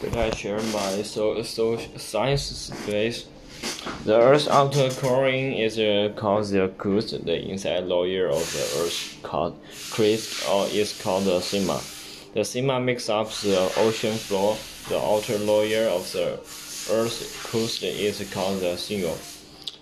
[0.00, 3.26] Prediction by so, so science space.
[4.06, 7.10] The Earth's outer covering is uh, called the crust.
[7.26, 9.60] The inside layer of the Earth's called
[9.90, 11.78] crust or is called the sima.
[12.32, 14.56] The sima makes up the ocean floor.
[14.88, 16.40] The outer layer of the
[16.90, 19.18] Earth's crust is called the sial.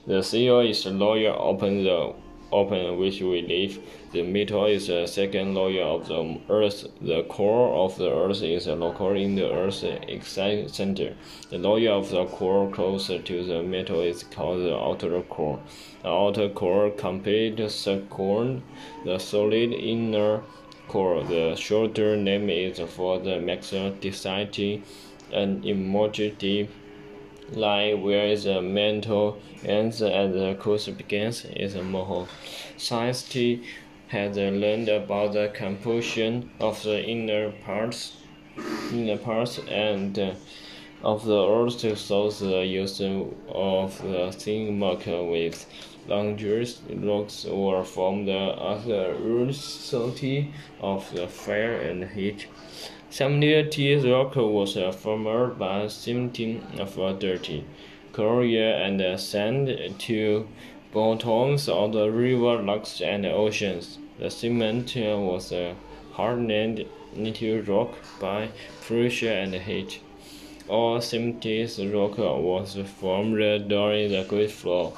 [0.08, 2.12] The sial is the layer open the
[2.50, 3.78] open which we live.
[4.12, 6.86] The middle is the second layer of the Earth.
[7.00, 11.14] The core of the Earth is located in the Earth's exact center.
[11.50, 15.60] The layer of the core closer to the middle is called the outer core.
[16.02, 18.60] The outer core completes the core,
[19.04, 20.42] the solid inner
[20.88, 21.22] core.
[21.22, 24.82] The shorter name is for the maximum density
[25.32, 26.68] and immediate
[27.52, 32.28] line where the mantle ends and the course begins is a more.
[32.76, 33.64] Scientists
[34.08, 38.16] has learned about the composition of the inner parts,
[38.92, 40.34] inner parts and uh,
[41.02, 45.66] of the Earth so the use of the thin marker with
[46.08, 50.20] larger rocks were formed as a result
[50.80, 52.46] of the fire and heat.
[53.10, 57.64] Seventy rock was uh, formed by cementing of dirty
[58.12, 60.46] coal and uh, sand to
[60.92, 63.98] bottoms of the river, lakes, and oceans.
[64.18, 65.54] The cement uh, was
[66.12, 66.84] hardened
[67.16, 68.50] into rock by
[68.82, 70.00] pressure and heat.
[70.68, 74.92] All cementous rock was formed during the Great Flood.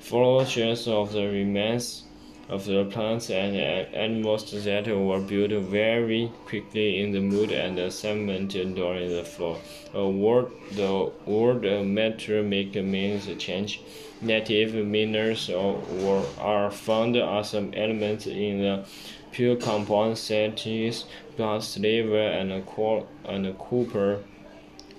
[0.00, 2.02] Formations of the remains
[2.48, 7.92] of the plants and uh, animals that were built very quickly in the mud and
[7.92, 9.58] cement during the flood.
[9.94, 13.80] A word, the word uh, matter make means change.
[14.20, 18.84] Native minerals are, are found as some elements in the
[19.32, 21.06] pure compounds such as
[21.36, 24.18] glass, silver, and, and copper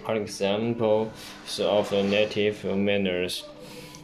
[0.05, 1.09] are examples
[1.59, 3.43] of native minerals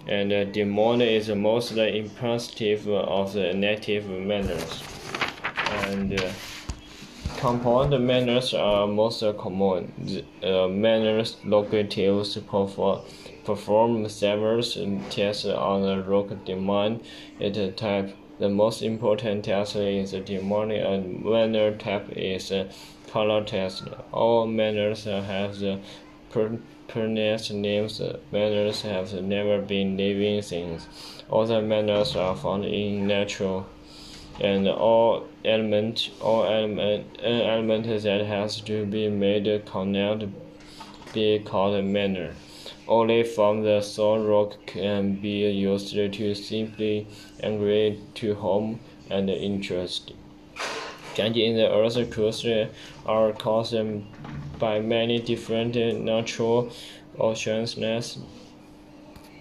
[0.07, 4.83] and uh, Demon is the most impressive of the native manners.
[5.85, 6.31] And uh,
[7.37, 9.93] compound manners are most common.
[9.97, 13.01] The, uh, manners locatives perform,
[13.45, 14.61] perform several
[15.09, 17.01] tests on the rock demand
[17.39, 18.15] it type.
[18.39, 22.51] The most important test is the demand and manner type is
[23.11, 23.83] color test.
[24.11, 25.79] All manners have the
[26.31, 28.01] Pernest names
[28.31, 30.87] manners have never been living things.
[31.29, 33.63] All the manners are found in nature,
[34.39, 40.25] and all element, all element, an element that has to be made cannot
[41.13, 42.33] be called a manner.
[42.87, 47.07] Only from the soil rock can be used to simply
[47.41, 48.79] agree to home
[49.09, 50.13] and interest.
[51.15, 52.45] Changes in the Earth's crust
[53.05, 53.75] are caused
[54.59, 56.71] by many different natural
[57.19, 58.17] occurrences